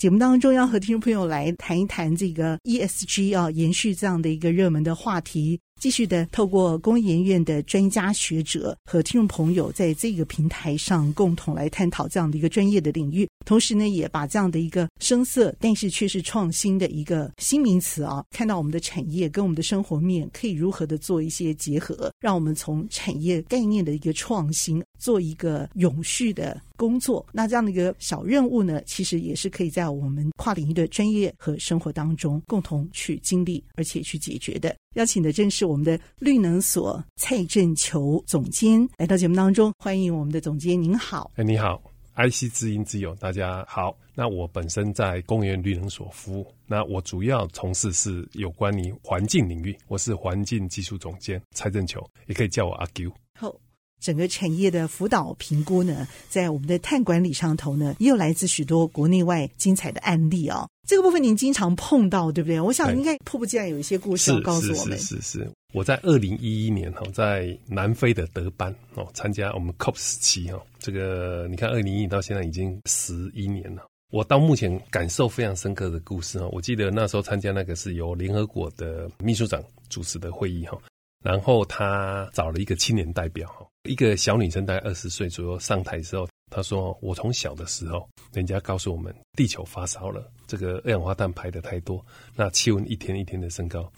[0.00, 5.60] 节目当中要和听众朋友来谈一谈这个 ESG 啊，延续这样的一个热门的话题。
[5.78, 27.26] 继续的透过工研院的专家学者和听众朋友，在这个平台上共同来探讨这样的一个专业的领域，同时呢，也把这样的一个生涩但是却是创新的一个新名词啊，看到我们的产业跟我们的生活面可以如何的做一些结合，让我们从产业概念的一个创新做一个永续的工作。
[27.30, 34.74] 那这样的一个小任务呢，其实也是可以在我们跨领域的专业和生活当中共同去经历，而且去解决的。
[34.94, 41.30] 邀请的正是我们的绿能所蔡振球总监来到节目当中，欢迎我们的总监，您好。
[41.34, 41.82] 哎，你好
[42.16, 43.94] ，IC 之音之友，大家好。
[44.14, 53.12] 那我本身在公园绿能所服务，那我主要从事是有关于环境领域，我是环境技术总监蔡振球，也可以叫我阿 Q。
[53.38, 53.54] 好。
[54.00, 60.68] 整个产业的辅导评估呢，在我们的碳管理上头呢，也有来自许多国内外精彩的案例啊、哦。
[60.88, 62.60] 这个部分您经常碰到，对不对？
[62.60, 64.98] 我想应该迫不及待有一些故事要告诉我们。
[64.98, 70.60] 是是，我在二零一一年哈，在南非的德班哦，参加我们 COP 十七哈。
[70.80, 73.84] 这个你看，二零一一到现在已经十一年了。
[74.10, 80.76] 我到目前感受非常深刻的故事哈，我记得那时候参加那个是由联合国的秘书长主持的会议哈。
[81.22, 83.48] 然后他找了一个青年代表，
[83.84, 92.04] 一个小女生，大概二十岁左右上台之后，她说：“我从小的时候，人家告诉我们，地球发烧了，这个二氧化碳排的太多，
[92.36, 93.90] 那气温一天一天的升高。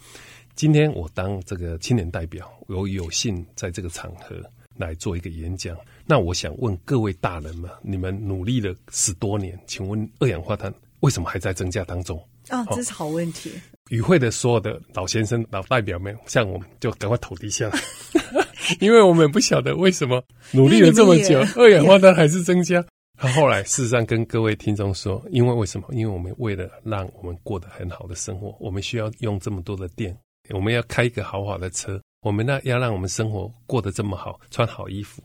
[0.55, 4.37] 今天我当这个青年代表，我有幸在这个场合
[4.77, 5.77] 来做一个演讲。
[6.07, 13.51] 那我想问各位大人们，你们努力了十多年，请问二氧化碳为什么还在增加当中？”啊，这是好问题。
[13.91, 17.81] 与会的所有的老先生、老代表们，像我们就赶快投地下来，
[18.81, 20.23] 因为我们不晓得为什么
[20.53, 22.85] 努力了这么久， 二氧化碳还是增加。
[23.19, 25.87] 他后来事实上跟各位听众说，因为为什么？
[25.93, 30.17] 因为我们为了让我们过得很好的生活，我们需要用这么多的电，
[30.51, 35.23] 我们要开一个豪华的车，我们呢要让我们生活过得这么好，穿好衣服。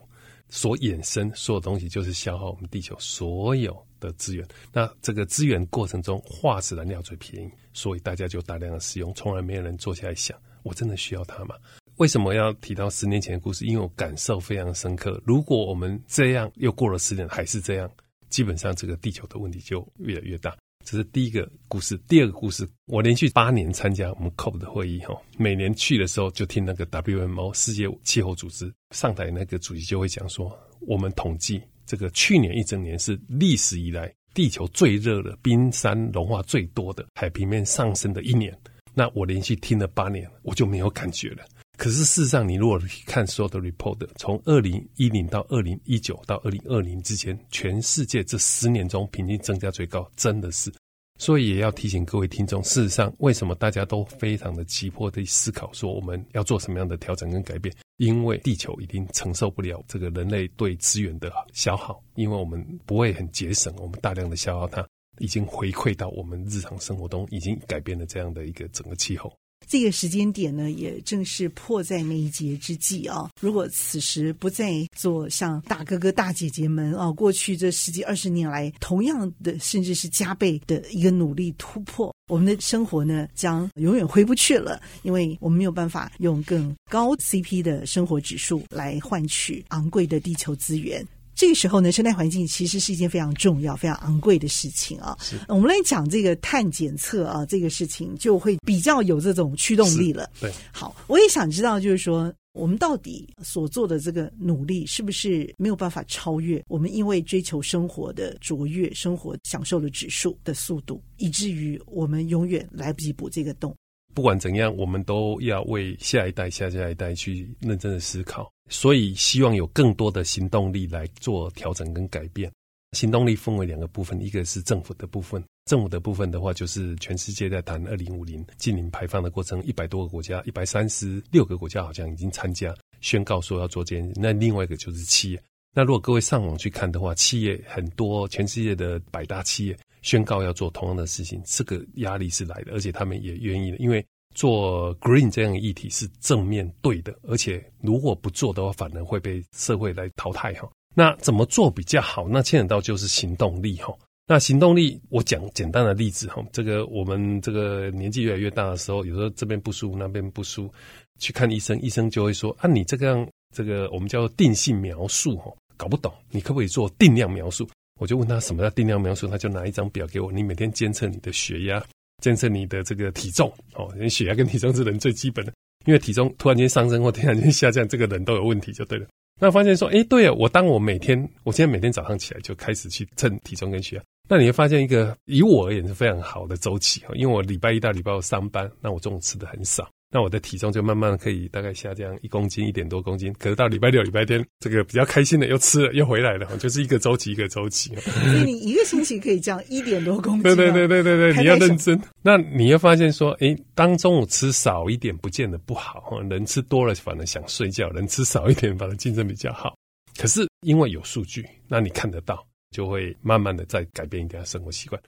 [0.50, 4.46] 所衍生所有东西就是消耗我们地球所有的资源。
[4.72, 9.12] 那这个资源过程中，化石燃料最便宜，所以大家就大量的使用。
[9.12, 11.54] 从来没有人坐下来想，我真的需要它吗？
[11.98, 13.66] 为什么要提到十年前的故事？
[13.66, 15.20] 因为我感受非常深刻。
[15.26, 17.90] 如果我们这样又过了十年还是这样，
[18.28, 20.56] 基本上这个地球的问题就越来越大。
[20.84, 38.56] 这是第一个故事，第二个故事，我连续八年参加我们 COP 的会议哈，每年去的时候就听那个 WMO 世界气候组织上台，那个主席就会讲说，我们统计这个去年一整年是历史以来地球最热的、冰山融化最多的、海平面上升的一年。
[38.94, 41.44] 那我连续听了八年，我就没有感觉了。
[41.78, 50.72] 可是事实上，你如果看所有的 report，从二零一零到二零一九到二零二零之间，全世界这十年中平均增加最高，真的是。
[51.20, 57.74] 所以也要提醒各位听众，事实上，为什么大家都非常的急迫的思考说我们要做什么样的调整跟改变？
[57.96, 64.84] 因为地球已经承受不了这个人类对资源的消耗，因为我们不会很节省，我们大量的消耗它，
[65.18, 69.32] 已经回馈到我们日常生活中，已经改变了这样的一个整个气候。
[69.68, 73.30] 这个时间点呢，也正是迫在眉睫之际啊！
[73.38, 91.06] 如果此时不再做像大哥哥大姐姐们啊，过去这十几二十年来同样的，甚至是加倍的一个努力突破，我们的生活呢，将永远回不去了，因为我们没有办法用更高 CP 的生活指数来换取昂贵的地球资源。
[91.38, 95.16] 这个时候呢，生态环境其实是一件非常重要、非常昂贵的事情啊。
[95.20, 100.28] 是我们来讲这个碳检测啊，这个事情就会比较有这种驱动力了。
[100.40, 113.72] 对，好，我也想知道，就是说我们到底所做的这个努力，是不是没有办法超越我们因为追求生活的卓越、生活享受的指数的速度，以至于我们永远来不及补这个洞。
[114.14, 118.50] 不管怎样，我们都要为下一代、下下一代去认真的思考。
[118.68, 122.50] 所以，希望有更多的行动力来做调整跟改变。
[122.92, 125.42] 行动力分为两个部分，一个是政府的部分。
[125.66, 134.12] 政府的部分的话，就是全世界在谈二零五零净零排放的过程，一百多个国家，一百三十六个国家好像已经参加，宣告说要做这件。
[134.16, 135.42] 那另外一个就是企业。
[135.74, 144.04] 那如果各位上网去看的话，企业很多，全世界的百大企业宣告要做同样的事情，这个压力是来的，而且他们也愿意的，因为
[144.34, 150.68] 做 green 这样的议题是正面对的，而且如果不做的话，反而会被社会来淘汰哈。
[150.94, 152.28] 那怎么做比较好？
[152.28, 153.96] 那牵扯到就是行动力哈。
[154.26, 156.44] 那行动力，我讲简单的例子哈。
[156.52, 160.74] 这个我们这个年纪越来越大的时候，有时候这边不舒服，那边不舒服，
[161.18, 167.66] 去看医生，医生就会说啊，你这个样，这个我们叫做定性描述哈，搞不懂，你可不可以做定量描述？
[167.98, 171.84] 我就问他什么叫定量描述，他就拿一张表给我，你每天监测你的血压，
[172.22, 175.52] 监测你的这个体重哦，因为血压跟体重是人最基本的，
[175.86, 179.06] 因为体重突然间上升或突然间下降，这个人都有问题就对了。
[179.40, 189.88] 那发现说，哎，对啊，我当我每天，我现在每天早上起来就开始去称体重跟血压，那你会发现一个以我而言是非常好的周期，因为我礼拜一到礼拜五上班，那我中午吃的很少。
[190.10, 197.94] 那我的体重就慢慢可以大概下降一公斤一点多公斤，可是到礼拜六、礼拜天，这个比较开心的又吃了又回来了，就是一个周期一个周期。
[198.00, 200.42] 所以你一个星期可以降一点多公斤。
[200.42, 202.00] 对对对对对对，你要认真。
[202.22, 209.76] 那你会发现说，哎，当中午吃少一点不见得不好，人吃多了反而想睡觉，人吃少一点反而精神比较好。
[210.18, 214.98] 可是因为有数据，那你看得到，就会慢慢的再改变一点生活习惯。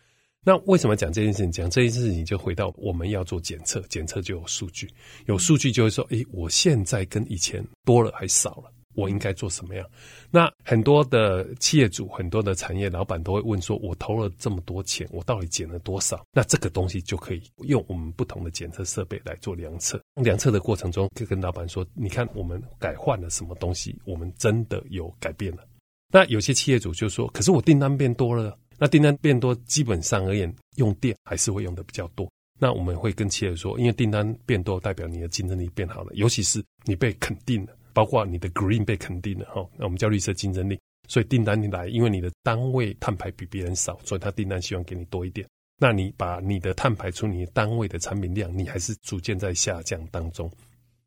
[0.42, 1.52] 那为什么讲这件事情？
[1.52, 4.88] 讲这件事情就回到我们要做检测，检测就有数据，
[5.26, 9.86] 有数据就会说，诶，我现在跟以前多了还少了，我应该做什么样？
[10.30, 16.24] 那很多的企业主、很多的产业老板都会问说，我投了这么多钱，我到底减了多少？
[16.32, 20.00] 那这个东西就可以用我们不同的检测设备来做量测。
[20.14, 25.66] 量测的过程中，可以跟老板说，你看我们改换了什么东西，我们真的有改变了。
[26.10, 28.56] 那有些企业主就说，可是我订单变多了。
[28.80, 32.26] 那订单变多，基本上而言，用电还是会用的比较多。
[32.58, 39.68] 那我们会跟企业说，因为订单变多，代表你的竞争力变好了，尤其是你被肯定了，包括你的 green 被肯定了哈。
[39.76, 45.46] 那我们叫绿色竞争力，所以订单你来，因为你的单位碳排比别人少，所以他订单希望给你多一点。
[45.78, 50.50] 那你把你的碳排除你的单位的产品量，你还是逐渐在下降当中。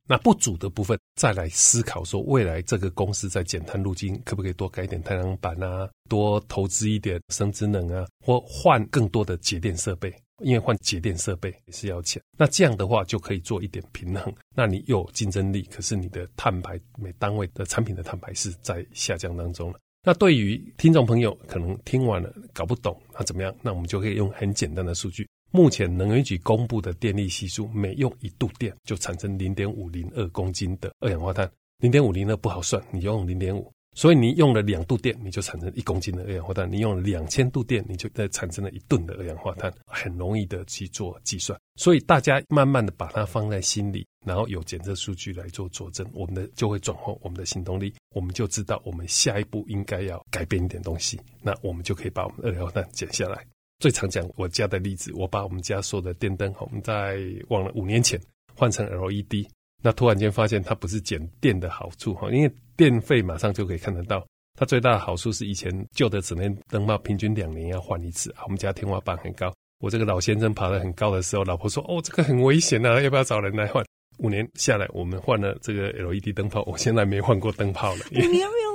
[0.07, 10.13] 那不足的部分，再来思考说，未来这个公司在减碳路径可不可以多改点太阳板啊，多投资一点生质能啊，或换更多的节电设备，
[10.43, 12.21] 因为换节电设备也是要钱。
[12.37, 14.33] 那这样的话就可以做一点平衡。
[14.53, 19.79] 那你有竞争力，可是你的碳排每单位的产品的碳排是在下降当中了。
[20.05, 23.55] 那对于听众朋友可能听完了搞不懂，那怎么样？
[23.61, 25.25] 那我们就可以用很简单的数据。
[25.55, 31.47] 目前能源局公布的电力系数，每用一度电就产生零点五零二公斤的二氧化碳。
[31.77, 36.71] 零点五零二不好算，你用零点五，所以你用了两度电，你就产生一公斤的二氧化碳。
[36.71, 41.55] 你用了两千度电，你就在产生了一吨的二氧化碳，很容易的去做计算。
[41.75, 53.45] 所以大家慢慢的把它放在心里，然后有检测数据来做佐证，我们的就会转换我们的行动力，我们就知道我们下一步应该要改变一点东西，那我们就可以把我们的二氧化碳减下来。
[53.83, 57.19] 最常讲我家的例子，我把我们家所有的电灯，我们在
[57.49, 58.17] 忘了五年前
[58.55, 59.45] 换成 LED，
[59.81, 64.25] 那突然间发现它不是减电的好处哈，因为电费马上就可以看得到。
[64.57, 73.83] 它最大的好处是以前旧的纸内灯泡平均两年要换一次，我们家天花板很高，我这个老先生爬得很高的时候，老婆说：“哦，这个很危险啊，要不要找人来换？”
[74.19, 78.05] 五年下来，我们换了这个 LED 灯泡，我现在没换过灯泡了。
[78.15, 78.73] 五年没有。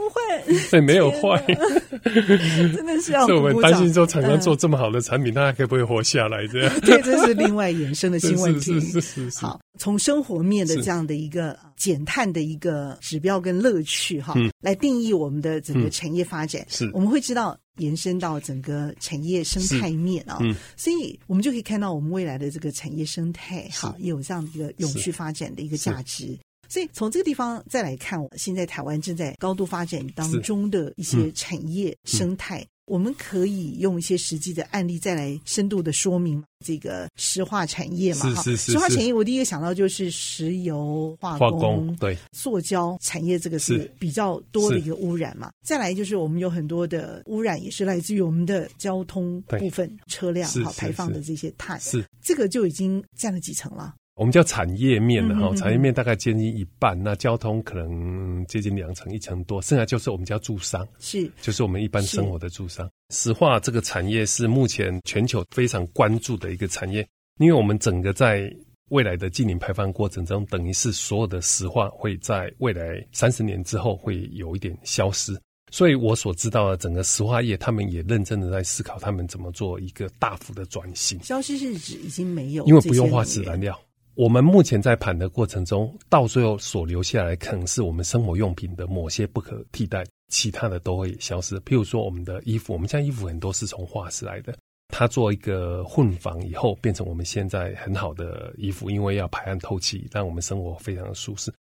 [0.71, 1.41] 对，没有坏，
[2.75, 3.27] 真的是要。
[3.27, 6.47] 所以我们担心说，厂商做这么好的产品，它、嗯、还可不可以活下来？
[6.49, 8.81] 这样，对，这是另外衍生的新问题。
[8.81, 16.65] 是是是是，好，从生活面的这样的一个减碳的一个指标跟乐趣哈、嗯，来定义我们的整个产业发展。
[16.69, 26.37] 是、嗯，我们会知道延伸到整个产业生态面啊、嗯，所以我们就可以看到我们未来的这个产业生态哈，也有这样的一个永续发展的一个价值。
[26.69, 38.35] 所以从这个地方再来看，现在台湾正在高度发展当中的一些产业生态，嗯、我们可以用一些实际的案例再来深度的说明这个石化产业嘛？
[38.35, 45.51] 哈，石化产业我第一个想到就是石油化工、化工对，塑胶产业这个是比较多的一个污染嘛。
[45.65, 52.05] 再来就是我们有很多的污染也是来自于我们的交通部分车辆哈排放的这些碳，是。
[52.23, 53.95] 这个就已经占了几成了。
[54.19, 62.91] 我们叫产业面的哈，产业面大概接近一半，那交通可能接近两成一成多，剩下就是我们叫住商，是就是我们一般生活的住商。
[63.11, 67.07] 石化这个产业是目前全球非常关注的一个产业，
[67.39, 68.53] 因为我们整个在
[68.89, 81.23] 未来的近零排放过程中，等于是所有的石化会在未来三十年之后会有一点消失，所以我所知道的整个石化业，他们也认真的在思考他们怎么做一个大幅的转型。
[81.23, 83.79] 消失是指已经没有，因为不用化石燃料。
[84.19, 91.55] 我们目前在盘的过程中，到最后所留下来，可能是我们生活用品的某些不可替代，其他的都会消失。
[91.61, 94.53] 譬如说，我们的衣服，我们现在衣服很多是从化石来的，
[94.89, 101.55] 它做一个混纺以后，变成我们现在很好的衣服，因为要排汗透气，让我们生活非常的舒适。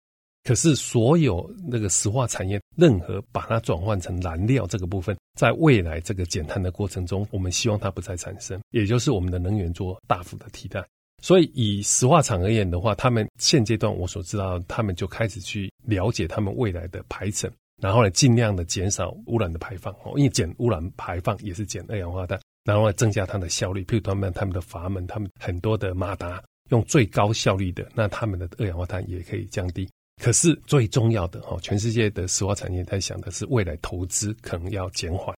[0.44, 10.87] 可是，所有那个石化产业，任何把它转换成燃料这个部分，在未来这个减碳的过程中，我们希望它不再产生，也就是我们的能源做大幅的替代。
[11.24, 17.50] 所以，以石化厂而言的话，他们现阶段我所知道，他们就开始去了解他们未来的排程，
[17.80, 23.82] 然后呢，尽量的减少污染的排放哦，因为减污染排放也是减二氧化碳，然后来增加它的效率。
[23.84, 29.88] 譬如他们他们的阀门，他们很多的马达用最高效率的，那他们的二氧化碳也可以降低。
[30.22, 35.34] 可是最重要的哈，全世界的石化产业在想的是未来投资可能要减缓，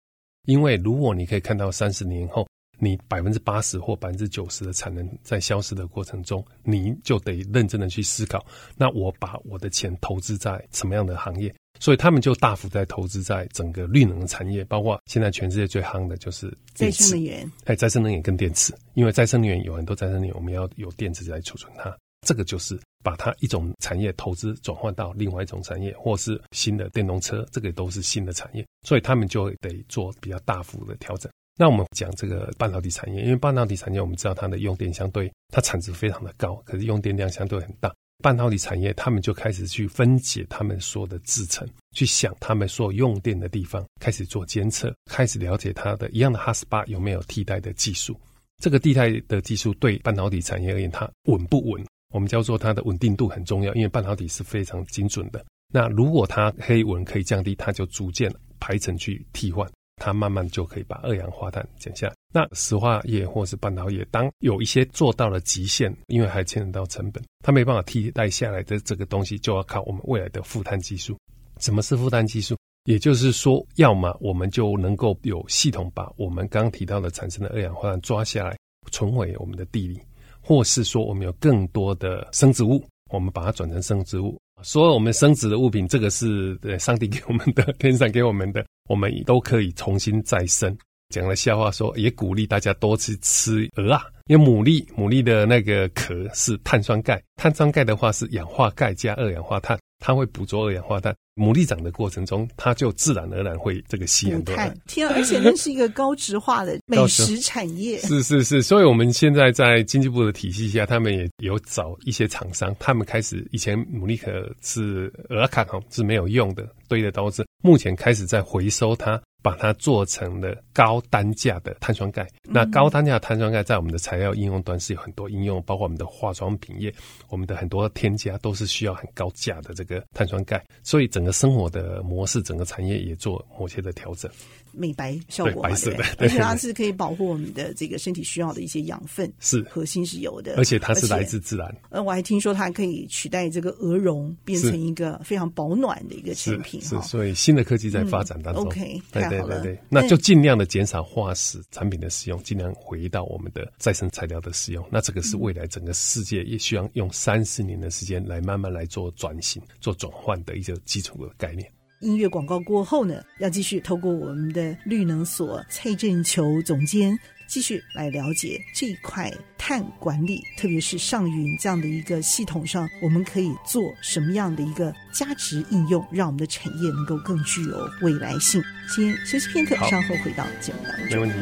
[0.47, 2.47] 因为如果你可以看到三十年后，
[2.77, 11.53] 你百分之八十或百分之九十的产能在消失的过程中，你就得认真的去思考，那我把我的钱投资在什么样的行业？
[11.79, 21.95] 所以他们就大幅在投资在整个绿能产业，包括现在全世界最夯的就是再生能源，哎，再生能源跟电池，因为再生能源有很多再生能源，我们要有电池来储存它。
[22.25, 31.31] 这个就是把它一种产业投资转换到另外一种产业，或是新的电动车，这个都是新的产业，所以他们就得做比较大幅的调整。
[31.57, 37.93] 那我们讲这个半导体产业，因为半导体产业我们知道它的用电相对它产值非常的高，可是用电量相对很大。
[38.23, 48.19] 半导体产业他们就开始去分解他们所有的制程，去想他们所用电的地方，开始做监测，开始了解它的一样的 hotspot 有没有替代的技术。
[48.63, 51.85] 这个替代的技术对半导体产业而言，它稳不稳？
[52.13, 55.45] 我们叫做它的稳定度很重要，因为半导体是非常精准的。
[55.73, 62.13] 那如果它黑纹可以降低，它就逐渐排程去替换，它慢慢就可以把二氧化碳减下来。
[62.33, 71.17] 那石化业或是半导体，当有一些做到了极限，因为还牵扯到成本，它没办法替代下来的这个东西，就要靠我们未来的负碳技术。
[71.59, 72.57] 什么是负碳技术？
[72.83, 78.57] 也就是说，要么我们就能够有系统把我们刚刚提到的产生的二氧化碳抓下来，
[78.91, 79.99] 存回我们的地里。
[80.41, 84.39] 或是说，我们有更多的生质物，我们把它转成生质物。
[84.63, 90.75] 所有我们升值的物品，这个是对上帝给我们的，天上给我们的，我们都可以重新再生。
[91.09, 101.15] 讲了笑话说，也鼓励大家多吃吃鹅啊，因为牡蛎，牡蛎的那个壳是碳酸钙，碳酸钙的话是氧化钙加二氧化碳，它会捕捉二氧化碳。
[101.33, 104.55] 牡蛎长的过程中，它就自然而然会这个吸很多。
[104.85, 107.97] 天啊，而且那是一个高值化的 美食产业。
[108.01, 114.31] 是是是，所以我们现在在经济部的体系下，他们也有找一些厂商，他们开始以前牡蛎壳
[114.61, 119.19] 是鹅卡哈是没有用的，堆的都是，目前开始在回收它。
[119.45, 122.27] 把它做成了高单价的碳酸钙。
[122.41, 126.91] 那高单价的碳酸钙在我们的材料应用端是有很多应用，包括我们的化妆品业，
[127.29, 130.65] 我们的很多添加都是需要很高价的这个碳酸钙。
[130.81, 134.31] 所以整个生活的模式，整个产业也做某些的调整。
[134.75, 141.75] 美白效果，白色的，而且它是可以保护我们的这个身体需要的一些养分，是核心是有的，而且它是来自自然。
[141.89, 146.81] 呃，我还听说它可以取代这个鹅绒，变成一个非常保暖的一个产品。
[146.81, 148.63] 是，所以新的科技在发展当中。
[148.63, 154.85] 嗯、OK，对对对对，那就尽量的减少化石产品的使用，尽量回到我们的再生材料的使用。
[154.91, 161.69] 那这个是未来整个世界也需要用三四年的时间来慢慢来做转型、做转换的一个基础的概念。
[161.99, 178.61] 音乐广告过后呢，要继续透过我们的绿能所蔡振球总监继续来了解这一块碳管理，特别是上云这样的一个系统上，我们可以做什么样的一个价值应用，让我们的产业能够更具有未来性。
[178.87, 181.09] 先休息片刻，稍后回到节目当中。
[181.09, 181.35] 没问题。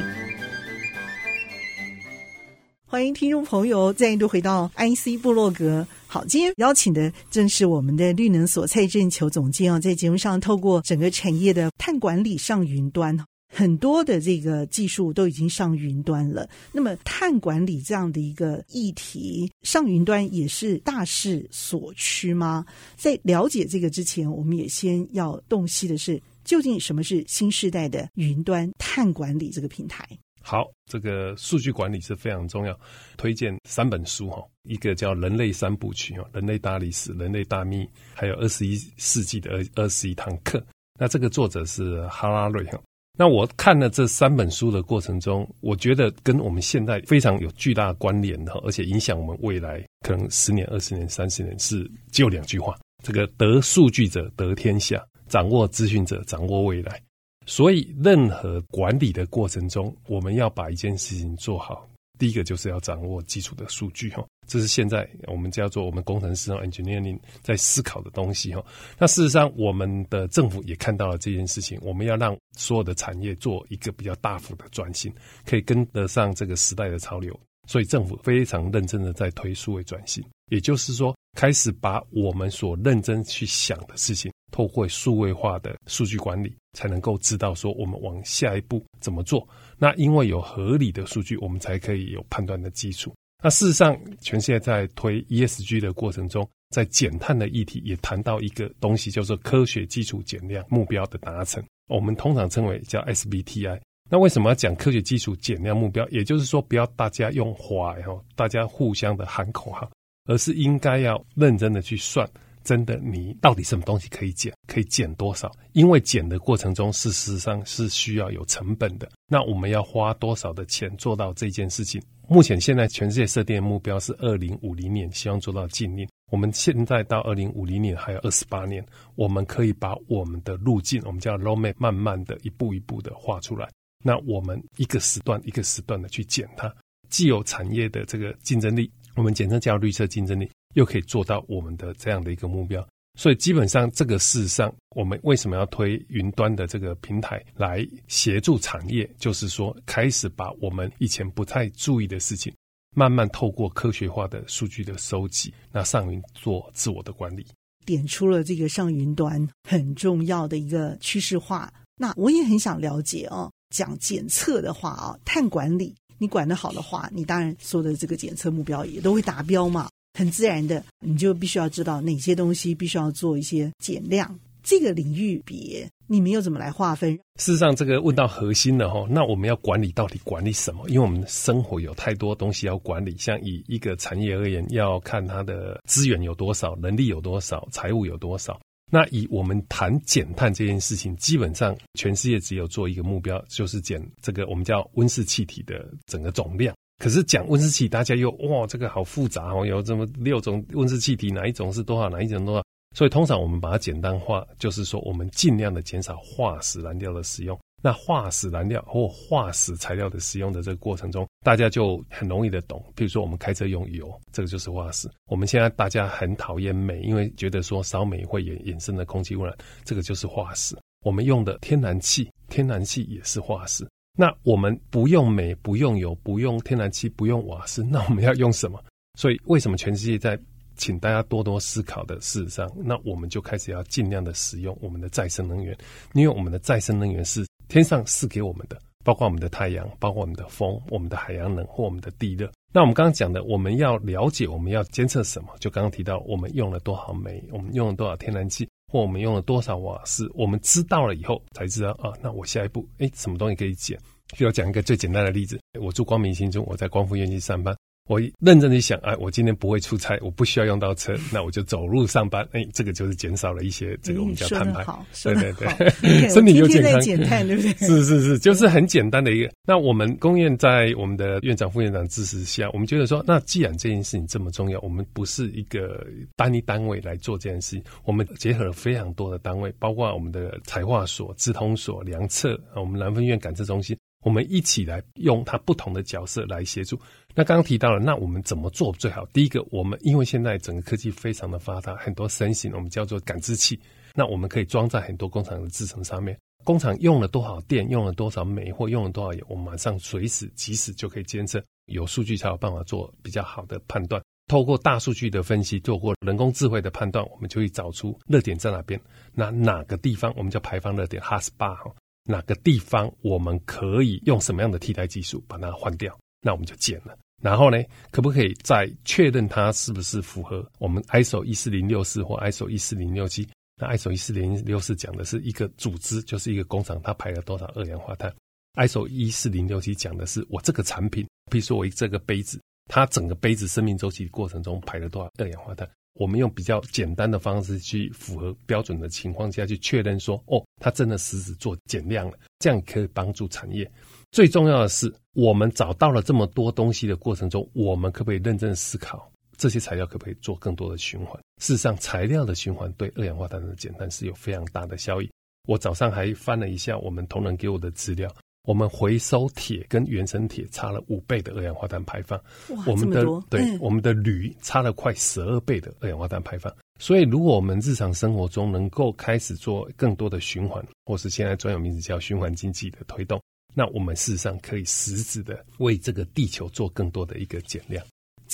[2.85, 5.87] 欢迎听众朋友再度回到 IC 部落格。
[6.13, 13.17] 好，今天邀请的正是我们的绿能所蔡振球总监啊，在节目上透过整个产业的碳管理上云端，
[13.51, 16.47] 很多的这个技术都已经上云端了。
[16.71, 22.63] 那么碳管理这样的一个议题上云端也是大势所趋吗？
[22.95, 30.07] 在了解这个之前，我们也先要洞悉的是，究竟什么是新时代的云端碳管理这个平台？
[30.45, 32.77] 好，这个数据管理是非常重要。
[33.15, 40.61] 推荐三本书哈，一个叫《人类三部曲》哈，《人类大历史》《人类大秘》，还有二十一世纪的二二十一堂课。
[40.99, 42.79] 那这个作者是哈拉瑞哈。
[43.17, 57.01] 那我看了这三本书的过程中，我觉得跟我们现在非常有巨大关联的，而且影响我们未来可能十年、二十年、三十年是只有两句话：这个得数据者得天下，掌握资讯者掌握未来。
[57.45, 61.87] 所以，任何管理的过程中，我们要把一件事情做好。
[62.19, 68.63] 第一个就是要掌握基础的数据哈，这是现在我们叫做我们工程师 engineering 在思考的东西哈。
[68.99, 75.11] 那事实上，我们的政府也看到了这件事情，我们要让所有的产业做一个比较大幅的转型，
[75.43, 77.37] 可以跟得上这个时代的潮流。
[77.67, 89.45] 所以政府非常认真的在推数位转型，也就是说，开始把我们所认真去想的事情，透过数位化的数据管理，才能够知道说我们往下一步怎么做。
[89.79, 93.11] 那因为有合理的数据，我们才可以有判断的基础。
[93.43, 103.81] 那事实上，全世界在推 ESG 的过程中，在减碳的议题也谈到一个东西，叫做科学基础减量目标的达成，我们通常称为叫 SBTI。
[104.09, 106.07] 那为什么要讲科学基础减量目标？
[106.09, 109.89] 也就是说，不要大家用话哈，大家互相的喊口号，
[110.25, 112.29] 而是应该要认真的去算，
[112.63, 115.51] 真的你到底什么东西可以减，可以减多少？
[115.73, 119.09] 因为减的过程中，事实上是需要有成本的。
[119.27, 122.01] 那我们要花多少的钱做到这件事情？
[122.27, 126.07] 目前现在全世界设定的目标是二零五零年，希望做到净零。
[126.31, 128.83] 我们现在到二零五零年还有二十八年，
[129.15, 133.69] 我们可以把我们的路径，我们叫 roadmap，慢慢的一步一步的画出来。
[134.03, 136.73] 那我们一个时段一个时段的去减它，
[137.09, 142.85] 既有产业的这个竞争力，我们简称叫绿色竞争力，又可以做到我们的这样的一个目标。
[143.15, 149.07] 所以基本上这个事实上，我们为什么要推云端的这个平台来协助产业？
[149.19, 152.51] 就是说，开始把我们以前不太注意的事情，
[152.95, 157.45] 慢慢透过科学化的数据的收集，那上云做自我的管理，
[157.85, 161.71] 点出了这个上云端很重要的一个趋势化。
[161.95, 163.51] 那我也很想了解哦。
[163.69, 169.89] 讲检测的话啊，碳管理你管得好的话，你当然所有的这个检测目标也都会达标嘛。
[170.13, 174.39] 很自然的，你就必须要知道哪些东西必须要做一些减量。
[174.63, 177.13] 这个领域别你们又怎么来划分？
[177.37, 179.05] 事实上，这个问到核心了哈。
[179.09, 180.87] 那我们要管理到底管理什么？
[180.87, 183.13] 因为我们生活有太多东西要管理。
[183.17, 188.57] 像以一个产业而言，要看它的资源有多少，能力有多少，财务有多少。
[188.89, 196.73] 那以我们谈减碳这件事情，基本上全世界只有做一个目标，就是减这个我们叫温室气体的整个总量。
[197.03, 202.63] 可是讲温室气体，大家又哇，这个好复杂哦，有这么六种温室气体，哪一种是多少，哪一种多少？
[202.95, 207.59] 所以通常我们把它简单化，就是说我们尽量的减少化石燃料的使用。
[207.81, 212.81] 那化石燃料或化石材料的使用的这个过程中，大家就很容易的懂。
[212.95, 215.11] 比如说，我们开车用油，这个就是化石。
[215.25, 220.73] 我们现在大家很讨厌煤，因为觉得说烧煤会衍衍生的空气污染，这个就是化石。
[221.03, 223.85] 我们用的天然气，天然气也是化石。
[224.17, 228.83] 那我们不用煤，不用油，不用天然气，不用瓦斯，那我们要用什么？
[229.17, 230.39] 所以，为什么全世界在
[230.75, 235.77] 请大家多多思考的事实上，那我们就开始要尽量的使用我们的再生能源，
[236.13, 237.45] 因为我们的再生能源是。
[237.69, 242.51] 天上赐给我们的，包括我们的太阳，包括我们的风，我们的海洋能或我们的地热。
[242.71, 245.47] 那我们刚刚讲的，我们要了解，我们要监测什么？
[245.59, 253.99] 就刚刚提到，我们用了多少煤，我们用了多少天然气，或我们用了多少瓦斯，我们知道了以后，才知道啊，那我下一步，哎，什么东西可以减？
[254.35, 257.75] 需要讲一个最简单的例子，我住光明新中，我在光复院去上班。
[258.09, 262.45] 我认真的想，哎，我今天不会出差，我不需要用到车， 那我就走路上班。
[262.51, 264.85] 哎，这个就是减少了一些这个我们叫碳排。
[265.23, 267.71] 对对对， 身体又健康，减碳对不对？
[267.87, 269.49] 是是是，就是很简单的一个。
[269.65, 283.97] 那我们公院在我们的院长、副院长支持下，我们觉得说，那既然这件事情这么重要，我们不是一个单一单位来做这件事情，我们结合了非常多的单位，包括我们的材化所、资通所、量测，我们南分院感测中心。
[284.23, 286.99] 我们一起来用它不同的角色来协助。
[287.35, 289.25] 那刚刚提到了，那我们怎么做最好？
[289.27, 293.79] 第一个，我们因为现在整个科技非常的发达，很多 sensing 我们叫做感知器，
[294.13, 296.37] 那我们可以装在很多工厂的制程上面。
[296.63, 301.61] 工厂用了多少电，用了多少煤，或用了多少油，我们马上随时即时就可以监测。
[301.87, 304.21] 有数据才有办法做比较好的判断。
[304.47, 308.99] 透过大数据的分析，透过人工智慧的判断，我们就会找出热点在哪边。
[309.33, 311.93] 那哪个地方我们叫排放热点 hotspot 哈。
[312.25, 316.17] 哪个地方我们可以用什么样的替代技术把它换掉？
[316.41, 317.17] 那我们就减了。
[317.41, 317.77] 然后呢，
[318.11, 323.47] 可不可以再确认它是不是符合我们 ISO 一四零六四或 ISO 一四零六七？
[323.75, 328.33] 那 ISO 一四零六四讲的是一个组织，就是一个工厂，它排了多少二氧化碳
[328.75, 335.89] ；ISO 一四零六七讲的是我这个产品，比如说我这个杯子，它整个杯子生命周期过程中排了多少二氧化碳。
[336.13, 343.89] 我们用比较简单的方式去符合标准的情况下去确认说，哦，它真的实质做减量了，这样可以帮助产业。
[344.31, 351.39] 最重要的是，我们找到了这么多东西的过程中，我们可不可以认真思考这些材料可不可以做更多的循环？
[351.61, 355.29] 事实上，材料的循环对二氧化碳的减碳是有非常大的效益。
[355.67, 358.29] 我早上还翻了一下我们同仁给我的资料，
[358.65, 362.41] 我们回收铁跟原生铁差了五倍的二氧化碳排放，
[362.87, 366.73] 我们的对、嗯我们的铝差了快十二倍的二氧化碳排放。
[366.97, 373.41] 所以，如果我们日常生活中能够开始做更多的循环，或是现在专有名词叫循环经济的推动，
[373.73, 378.05] 那我们事实上可以实质的为这个地球做更多的一个减量。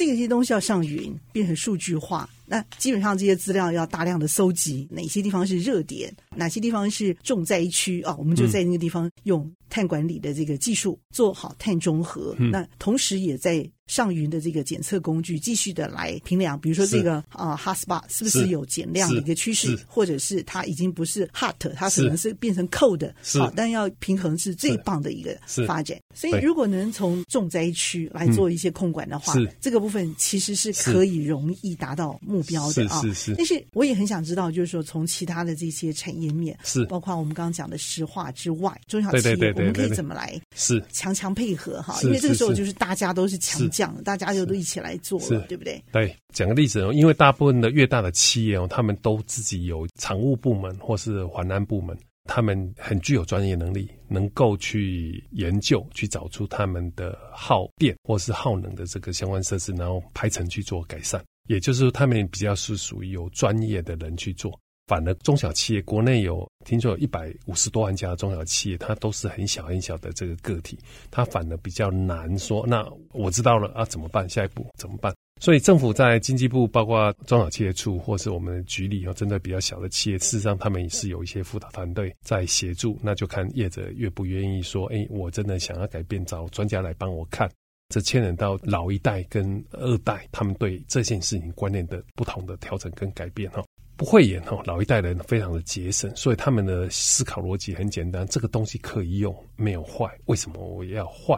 [0.08, 2.30] 这些东西要上云，变成数据化。
[2.46, 8.16] 那基本上这些资料要大量的搜集，哪些地方是热点，哪些地方是重灾区啊？
[8.18, 12.36] 我们就在那个地方用碳管理的这个技术做好碳中和。
[12.40, 22.30] 嗯、那同时也在上云的这个检测工具继续的来评量，比如说这个啊 hotspot 是不是有减量的一个趋势，或者是它已经不是 hot，它可能是。
[22.39, 25.97] 变成 cold，好，但要平衡是最棒的一个发展。
[26.13, 33.02] 所以如果能从重灾区来做一些控管的话，嗯、这个部分其实是可以容易达到目标的啊。
[33.02, 36.86] 是是，但是我也很想知道，就是说从其他的这些产业面，是。
[36.86, 40.82] 包括我们刚刚讲的石化之外，中小企业我们可以怎么来是。
[40.93, 41.99] 强强配合哈？
[42.04, 45.82] 因为这个时候就是大家都是强将，大家就都一起来做了，对不对？
[45.92, 61.24] 对，讲个例子哦，因为大部分的越大的企业哦，他们都自己有常务部门或是环安部门，他们很具有专业能力，能够去研究、去找出他们的耗电或是耗能的这个相关设施，然后排程去做改善。
[61.48, 64.60] 也就是说，他们比较是属于有专业的人去做。
[64.89, 70.80] 反而中小企业，国内有听说有一百五十多万家中小企业，它都是很小很小的这个个体，
[71.12, 72.65] 它反而比较难说。
[72.65, 74.28] 那我知道了啊，怎么办？
[74.28, 75.13] 下一步怎么办？
[75.39, 82.97] 所以政府在经济部，包括中小企业处，或是我们局里啊，针对比较小的企业，事实上他们也是有一些辅导团队在协助。
[83.04, 87.47] 那就看业者愿不愿意说，哎，我真的想要改变，找专家来帮我看。
[87.89, 93.63] 这牵扯到老一代跟二代，他们对这件事情观念的不同的调整跟改变哈，
[94.00, 101.38] 不会演哈，老一代人非常的节省，所以他们的思考逻辑很简单，这个东西可以用，没有坏，为什么我要换？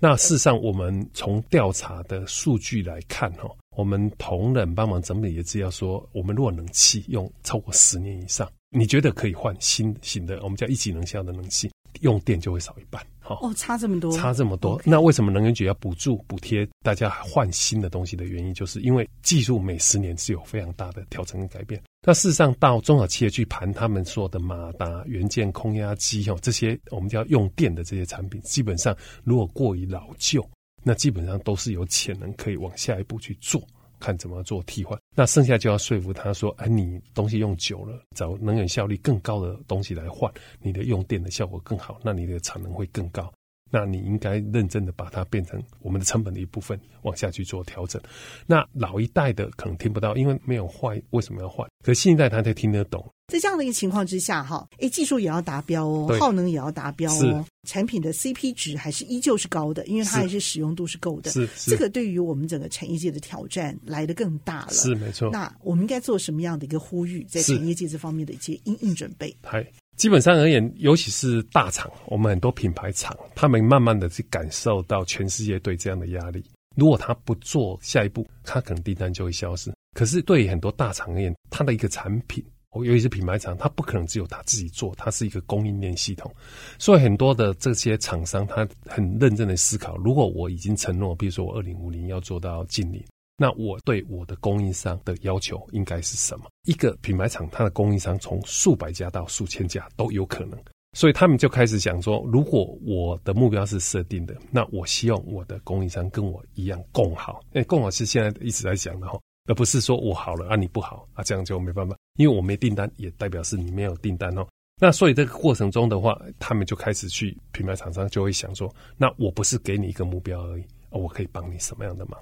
[0.00, 11.70] 那事实上，我们从调查的数据来看哈，我们同仁帮忙整理的资料说，我们如果冷气用超过十年以上，你觉得可以换新型的，我们叫一级能效的冷气，
[12.00, 13.00] 用电就会少一半。
[13.28, 14.82] 哦，差这么多，差这么多。
[14.84, 21.80] 那为什么能源局要补助补贴大家换新的东西的原因，就是因为技术每十年是有非常大的调整跟改变。
[22.02, 30.44] 那事实上，到中小企业去盘他们说的马达、元件、空压机哦，这些我们叫用电的这些产品，基本上如果过于老旧，
[30.82, 33.62] 那基本上都是有潜能可以往下一步去做。
[33.98, 43.30] 看怎么做替换，那剩下就要说服他说：“哎，你东西用久了，找能源效率更高的东西来换，你的用电的效果更好，那你的产能会更高。
[43.70, 48.00] 那你应该认真的把它变成我们的成本的一部分，往下去做调整。
[48.46, 51.68] 那老一代的可能听不到，因为没有坏，为什么要换？
[51.84, 61.30] 可是新一代他才听得懂。”在这样的一个情况之下，哈，哎，技术也要达标哦，耗能也要达标哦，产品的 CP 值还是依旧是高的，因为它还是使用度是够的。
[61.30, 64.72] 是，是这个对于我们整个产业界的挑战来得更大了。
[64.72, 65.30] 是没错。
[65.30, 69.32] 那我们应该做什么样的一个呼吁，在产业界这方面的一些应应准备？
[69.44, 69.64] 嗨，
[70.00, 76.42] 基本上而言，尤其是大厂，我们很多品牌厂，他们慢慢的去感受到全世界对这样的压力。
[76.74, 79.70] 如果他不做下一步，他可能订单就会消失。
[79.92, 82.42] 可是对于很多大厂而言，他的一个产品。
[82.72, 86.32] 尤其是品牌厂，它不可能只有他自己做，它是一个供应链系统，
[86.78, 93.04] 所以很多的这些厂商，他很认真的思考：如果我已经承诺，比如说我二零五零要做到净零，
[93.42, 96.44] 那我对我的供应商的要求应该是什么？
[96.66, 107.40] 一个品牌厂，它的供应商从数百家到数千家都有可能，所以他们就开始想说：如果我的目标是设定的，那我希望我的供应商跟我一样共好。
[107.54, 109.18] 哎，共好是现在一直在讲的哈。
[109.48, 114.46] 而不是说我好了啊，你不好啊，这样就没办法，因为我没订单，也代表是你没有订单哦。
[114.78, 122.20] 那所以这个过程中的话，他们就开始去品牌厂商就会想说，那我不是给你一个目标而已，我可以帮你什么样的忙？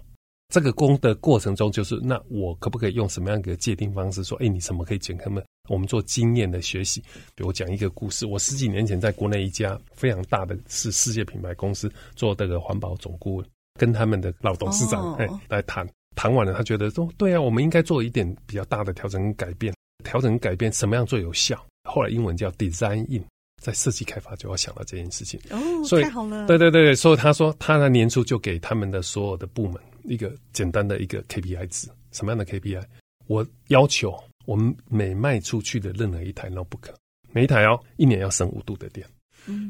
[0.49, 5.45] 这个工的过程中，就是那我可不可以用什么样的界定方式说，哎，你什么可以减他们？
[5.69, 7.01] 我们做经验的学习，
[7.35, 13.47] 比如我讲一个故事，我十几年前在国内一家非常大的是世界品牌公司做这个环保总顾问，
[13.79, 15.39] 跟他们的老董事长哎、oh.
[15.49, 15.87] 来谈。
[16.17, 19.73] 谈完了，他觉得说：“对啊，我们应该做一点比较大的调整跟改变。
[20.03, 21.65] 调整跟改变，什么样最有效？
[21.89, 23.25] 后来英文叫 design in，
[23.63, 25.39] 在设计开发就要想到这件事情。
[25.51, 26.45] 哦，所以太好了。
[26.49, 31.89] 对对对，所以他说，他在年初就给他们的所有的部门一个简单的一个 KPI 值。
[32.13, 32.83] 什么样的 KPI？
[33.27, 36.89] 我要求我们每卖出去的任何一台 notebook，
[37.33, 39.07] 每一台哦，一年要省五度的电。”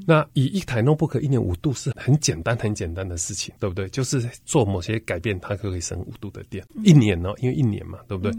[0.07, 3.89] 那以一台 notebook 一年五度是很简单很简单的事情，对不对？
[3.91, 6.67] 就是做某些改变，它可以省五度的电。
[6.83, 8.33] 一年呢，因为一年嘛，对不对？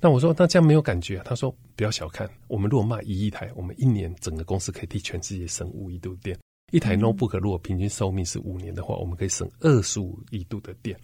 [0.00, 1.24] 那我说，那这样没有感觉啊？
[1.26, 6.38] 他说，不要小看，我们如果卖一亿台，我们一年整个公司可以替全世界省五亿度电。
[6.76, 10.94] 一台 notebook 如果平均寿命是五年的话，我们可以省二十五亿度的电。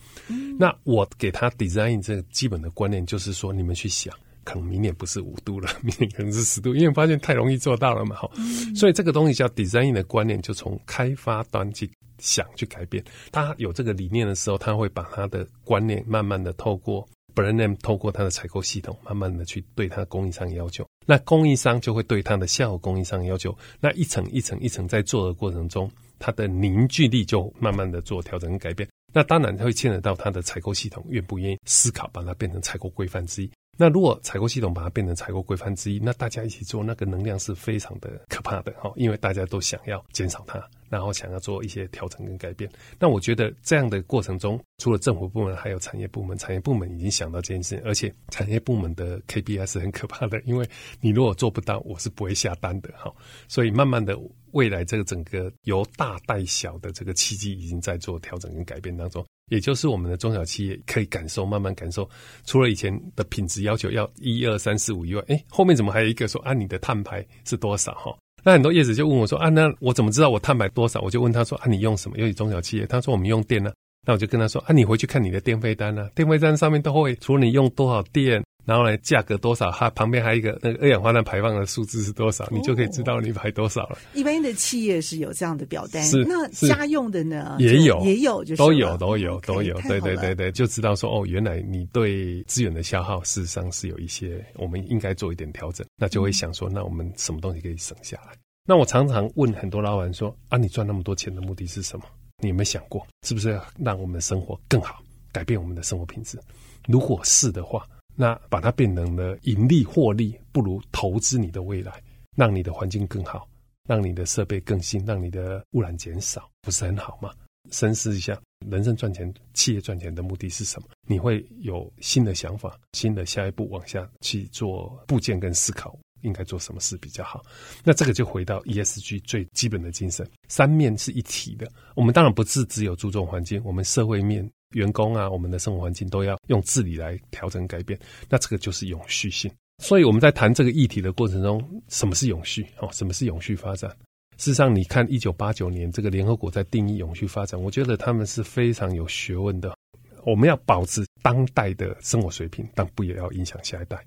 [0.58, 4.14] 那我给他 design 这个基本的观念，就是说你们去想。
[4.44, 8.74] 可能明年不是五度了，明年可能是十度，因为发现太容易做到了嘛，哈、嗯。
[8.74, 13.02] 所以这个东西叫 design 的观念，就从开发端去想去改变。
[13.30, 20.87] 他有这个理念的时候，他会把他的观念慢慢的透过 brand name，透过它的采购系统，慢慢的去对它的供应商要求。
[21.07, 23.57] 那供应商就会对它的下游供应商要求。
[23.81, 28.88] 那一层一层一层在做的过程中，它的凝聚力就慢慢的做调整跟改变。
[29.12, 33.51] 那当然会牵扯到它的采购系统愿不愿意思考，把它变成采购规范之一。
[33.79, 42.70] 那如果采购系统把它变成采购规范之一，那大家一起做，那个能量是非常的可怕的哈，因为大家都想要减少它，然后想要做一些调整跟改变。
[42.98, 50.68] 那我觉得这样的过程中，除了政府部门，还有产业部门，产业部门已经想到这件事，而且产业部门的 KPI 是很可怕的，因为
[51.00, 53.11] 你如果做不到，我是不会下单的哈。
[53.48, 54.14] 所以慢慢的，
[54.50, 59.24] 未来这个整个由大带小的这个契机，已经在做调整跟改变当中。
[59.50, 62.09] 也就是我们的中小企业可以感受，慢慢感受，
[62.44, 68.14] 除了以前的品质要求要一二三四五以外，哎，后面怎么还有一个说啊，你的碳排是多少哈？
[68.44, 71.00] 那很多业者就问我说啊，那我怎么知道我碳排多少？
[71.00, 72.16] 我就问他说啊，你用什么？
[72.18, 73.72] 用你中小企业，他说我们用电呢、
[74.07, 78.42] 那我就跟他说啊，你回去看你的电费单啊，电费单上面都会除了你用多少电。
[78.64, 79.70] 然后呢，价格多少？
[79.72, 82.44] 它旁边还有一个那个二氧化碳排放的数字是多少？
[82.44, 83.98] 哦，你就可以知道你排多少了。
[84.14, 87.57] 一般的企业是有这样的表单，是那家用的呢？
[87.59, 89.81] 也有，也有，就是都有，都有，都有。
[89.83, 95.85] 对对对对，就知道说哦，原来你对资源的消耗事实上是有一些，我们应该做一点调整。
[95.96, 98.33] 那就会想说，那我们什么东西可以省下来？
[98.64, 102.05] 那我常常问很多老板说啊，你赚那么多钱的目的是什么？
[102.40, 106.38] 你有没有想过，是不是要让我们的生活更好，改变我们的生活品质？
[106.87, 107.85] 如果是的话。
[108.14, 112.03] 那把它变成了盈利获利，不如投资你的未来，
[112.37, 113.48] 让你的环境更好，
[113.88, 117.31] 让你的设备更新，让你的污染减少，不是很好吗？
[117.70, 120.88] 深思一下，人生赚钱、企业赚钱的目的是什么？
[121.07, 127.42] 你会有新的想法，新的下一步往下去做部件跟思考，应该做什么事比较好？
[127.85, 131.70] 那这个就回到 ESG 最基本的精神，三面是一体的。
[131.94, 134.46] 我们当然不是只有注重环境，我们社会面。
[134.72, 139.50] 员工啊，我们的生活环境都要用治理来调整改变，那这个就是永续性。
[139.82, 142.66] 所以我们在谈这个议题的过程中，什么是永续？
[142.78, 143.90] 哦，什么是永续发展？
[144.38, 149.76] 事实上，你看一九八九年这个联合国在定义永续发展，我觉得他们是非常有学问的。
[150.24, 153.98] 我们要保持当代的生活水平，但不也要影响下一代。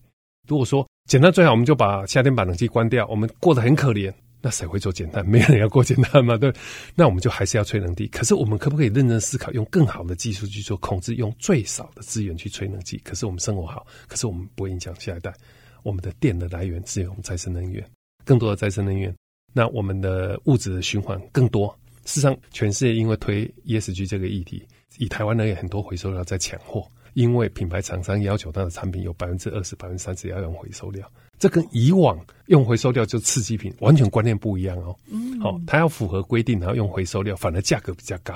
[0.47, 4.13] 如果说简单最好，我们就把夏天把冷气关掉，我们过得很可怜。
[4.45, 5.27] 那谁会做减碳？
[5.27, 6.53] 没有人要过减碳嘛，对。
[6.93, 8.05] 那我们就还是要吹冷气。
[8.09, 13.01] 可是我们可不可以认真思考，用更好的技术去做控制，用最少的资源去吹冷气？
[13.03, 15.33] 可是我们生活好，可是我们不会影响下一代。
[15.81, 17.83] 我们的电的来源是用再生能源，
[18.23, 19.11] 更多的再生能源。
[19.51, 21.75] 那我们的物质的循环更多。
[22.05, 24.63] 事实上，全世界因为推 ESG 这个议题，
[24.99, 31.11] 以台湾而言，很多回收料在抢货，因为品牌厂商要求他的产品有百分之二十、百分之三十要用回收料。
[31.37, 34.95] 这跟以往用回收料就刺激品完全观念不一样哦。
[35.11, 38.33] 嗯，好，它要符合规定，然后用回收料，反而价格比较高，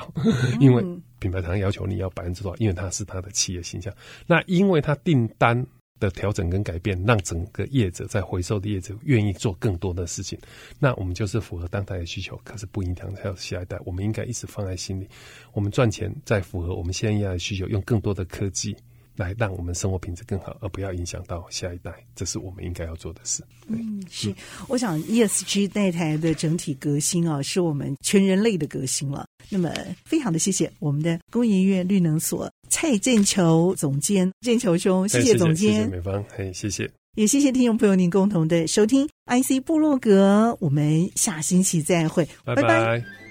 [0.59, 0.83] 因为
[1.19, 3.93] 品牌厂要求你要百分之多少，因为它是它的企业形象。
[4.27, 5.65] 那因为它订单
[5.99, 10.39] 的调整跟改变，让整个业者在回收的业者愿意做更多的事情。
[10.79, 13.77] 那我们就是符合当代的需求，可是不影响还有下一代。
[13.85, 15.07] 我们应该一直放在心里，
[15.53, 18.75] 我们赚钱在符合我们现在的需求，用更多的科技。
[19.19, 23.43] 来让我们生活品质更好，而不要影响到下一代，这是我们应该要做的事。
[23.67, 24.33] 嗯，是，
[24.69, 29.25] 我想 ESG 那台的整体革新啊，是我们全人类的革新了。
[29.49, 29.69] 那么，
[30.05, 42.61] 非常的谢谢我们的工研院绿能所蔡建球总监，建球兄，谢谢总监，谢谢美方，嘿，谢谢，也谢谢听众朋友您共同的收听 IC 部落格，我们下星期再会，拜拜。
[42.61, 43.28] 拜拜。